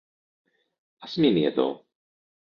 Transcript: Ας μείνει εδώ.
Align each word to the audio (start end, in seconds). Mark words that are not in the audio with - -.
Ας 0.97 1.15
μείνει 1.15 1.41
εδώ. 1.45 1.85